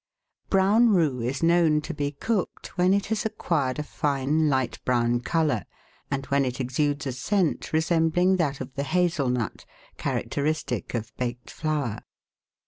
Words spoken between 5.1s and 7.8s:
colour, and when it exudes a scent